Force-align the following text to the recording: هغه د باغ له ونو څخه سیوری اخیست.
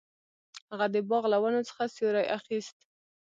هغه 0.69 0.85
د 0.93 0.95
باغ 1.09 1.23
له 1.33 1.37
ونو 1.41 1.61
څخه 1.69 1.83
سیوری 1.95 2.25
اخیست. 2.37 2.77